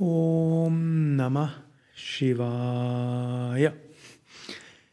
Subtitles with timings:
[0.00, 1.52] Om Namah
[1.94, 3.74] Shivaya.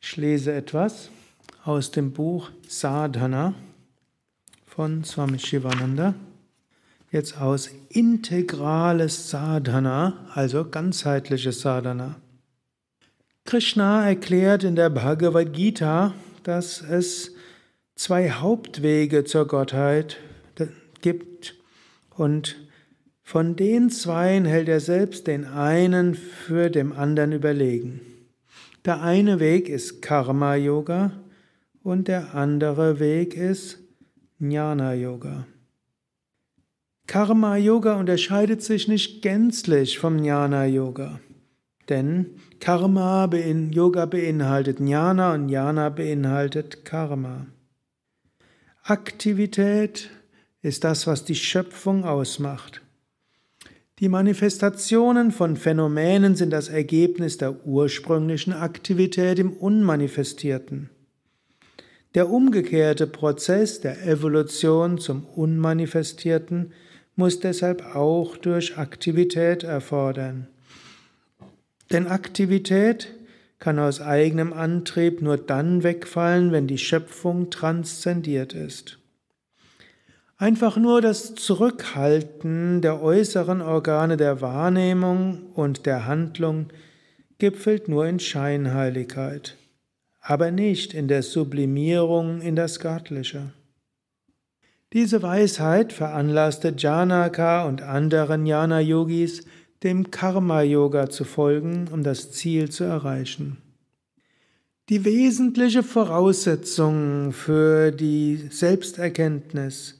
[0.00, 1.10] Ich lese etwas
[1.64, 3.54] aus dem Buch Sadhana
[4.66, 6.14] von Swami Shivananda.
[7.12, 12.16] Jetzt aus integrales Sadhana, also ganzheitliches Sadhana.
[13.44, 16.12] Krishna erklärt in der Bhagavad Gita,
[16.42, 17.36] dass es
[17.94, 20.16] zwei Hauptwege zur Gottheit
[21.02, 21.54] gibt
[22.16, 22.56] und
[23.28, 28.00] von den zweien hält er selbst den einen für dem anderen überlegen.
[28.86, 31.12] Der eine Weg ist Karma Yoga
[31.82, 33.80] und der andere Weg ist
[34.38, 35.46] Jnana Yoga.
[37.06, 41.20] Karma Yoga unterscheidet sich nicht gänzlich vom Jnana Yoga,
[41.90, 47.46] denn Karma Yoga beinhaltet Jnana und Jnana beinhaltet Karma.
[48.84, 50.08] Aktivität
[50.62, 52.80] ist das, was die Schöpfung ausmacht.
[54.00, 60.90] Die Manifestationen von Phänomenen sind das Ergebnis der ursprünglichen Aktivität im Unmanifestierten.
[62.14, 66.72] Der umgekehrte Prozess der Evolution zum Unmanifestierten
[67.16, 70.46] muss deshalb auch durch Aktivität erfordern.
[71.90, 73.12] Denn Aktivität
[73.58, 78.98] kann aus eigenem Antrieb nur dann wegfallen, wenn die Schöpfung transzendiert ist.
[80.40, 86.68] Einfach nur das Zurückhalten der äußeren Organe der Wahrnehmung und der Handlung
[87.38, 89.56] gipfelt nur in Scheinheiligkeit,
[90.20, 93.52] aber nicht in der Sublimierung in das Göttliche.
[94.92, 99.44] Diese Weisheit veranlasste Janaka und anderen Jnana-Yogis,
[99.82, 103.58] dem Karma-Yoga zu folgen, um das Ziel zu erreichen.
[104.88, 109.97] Die wesentliche Voraussetzung für die Selbsterkenntnis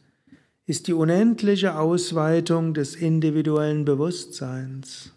[0.68, 5.14] ist die unendliche Ausweitung des individuellen Bewusstseins.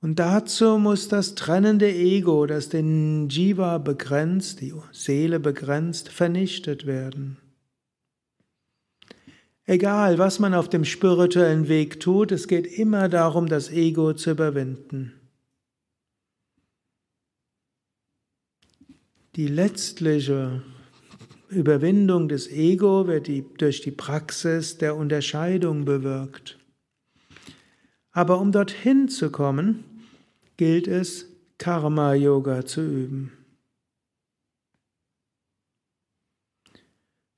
[0.00, 7.36] Und dazu muss das trennende Ego, das den Jiva begrenzt, die Seele begrenzt, vernichtet werden.
[9.66, 14.32] Egal, was man auf dem spirituellen Weg tut, es geht immer darum, das Ego zu
[14.32, 15.12] überwinden.
[19.36, 20.60] Die letztliche
[21.54, 26.58] Überwindung des Ego wird die, durch die Praxis der Unterscheidung bewirkt.
[28.12, 29.84] Aber um dorthin zu kommen,
[30.56, 31.26] gilt es,
[31.58, 33.32] Karma-Yoga zu üben.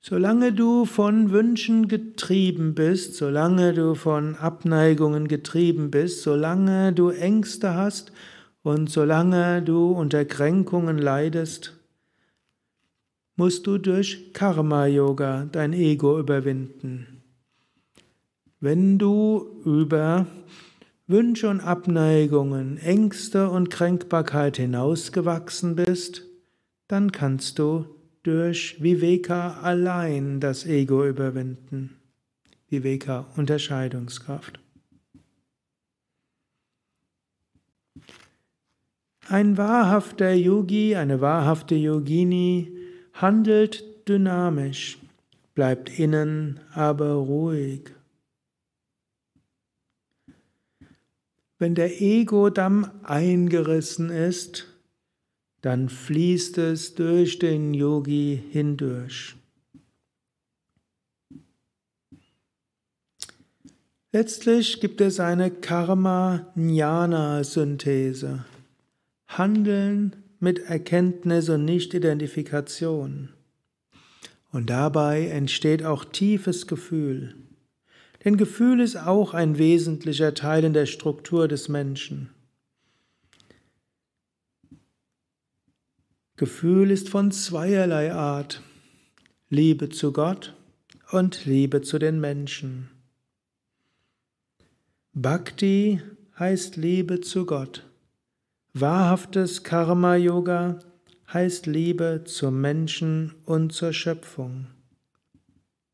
[0.09, 7.73] Solange du von Wünschen getrieben bist, solange du von Abneigungen getrieben bist, solange du Ängste
[7.73, 8.13] hast
[8.63, 11.76] und solange du unter Kränkungen leidest,
[13.37, 17.21] musst du durch Karma-Yoga dein Ego überwinden.
[18.59, 20.25] Wenn du über
[21.05, 26.23] Wünsche und Abneigungen, Ängste und Kränkbarkeit hinausgewachsen bist,
[26.87, 27.85] dann kannst du
[28.23, 31.95] durch Viveka allein das Ego überwinden.
[32.69, 34.59] Viveka, Unterscheidungskraft.
[39.29, 42.76] Ein wahrhafter Yogi, eine wahrhafte Yogini
[43.21, 44.99] handelt dynamisch,
[45.55, 47.91] bleibt innen aber ruhig.
[51.59, 54.67] Wenn der Ego-Damm eingerissen ist,
[55.61, 59.35] dann fließt es durch den Yogi hindurch.
[64.11, 68.45] Letztlich gibt es eine Karma-Jnana-Synthese.
[69.27, 73.29] Handeln mit Erkenntnis und Nicht-Identifikation.
[74.51, 77.35] Und dabei entsteht auch tiefes Gefühl.
[78.23, 82.29] Denn Gefühl ist auch ein wesentlicher Teil in der Struktur des Menschen.
[86.35, 88.61] Gefühl ist von zweierlei Art.
[89.49, 90.55] Liebe zu Gott
[91.11, 92.89] und Liebe zu den Menschen.
[95.13, 96.01] Bhakti
[96.37, 97.86] heißt Liebe zu Gott.
[98.79, 100.77] Wahrhaftes Karma-Yoga
[101.33, 104.67] heißt Liebe zum Menschen und zur Schöpfung.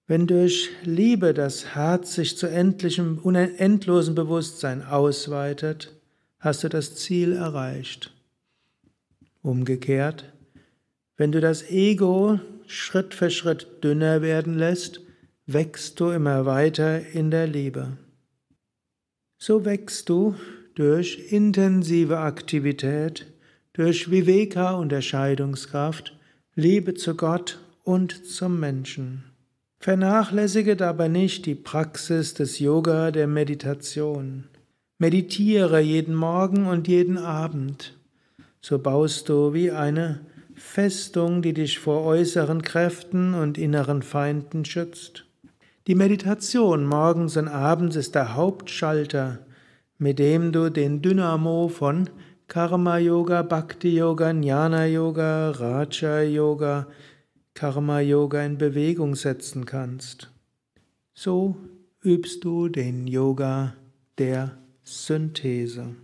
[0.06, 5.95] Wenn durch Liebe das Herz sich zu endlichem, unendlosen Bewusstsein ausweitet,
[6.39, 8.13] hast du das Ziel erreicht.
[9.41, 10.33] Umgekehrt,
[11.15, 15.00] wenn du das Ego Schritt für Schritt dünner werden lässt,
[15.45, 17.97] wächst du immer weiter in der Liebe.
[19.38, 20.36] So wächst du
[20.75, 23.27] durch intensive Aktivität,
[23.73, 26.17] durch Viveka Unterscheidungskraft,
[26.55, 29.23] Liebe zu Gott und zum Menschen.
[29.79, 34.45] Vernachlässige dabei nicht die Praxis des Yoga der Meditation.
[34.97, 37.97] Meditiere jeden Morgen und jeden Abend.
[38.61, 40.21] So baust du wie eine
[40.55, 45.25] Festung, die dich vor äußeren Kräften und inneren Feinden schützt.
[45.87, 49.39] Die Meditation morgens und abends ist der Hauptschalter,
[50.03, 52.09] mit dem du den Dynamo von
[52.50, 56.88] Karma Yoga, Bhakti Yoga, Jnana Yoga, Raja Yoga,
[57.53, 60.29] Karma Yoga in Bewegung setzen kannst.
[61.13, 61.55] So
[62.03, 63.75] übst du den Yoga
[64.17, 65.95] der Synthese.